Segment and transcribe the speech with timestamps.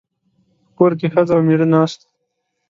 [0.65, 2.09] په کور کې ښځه او مېړه ناست وو.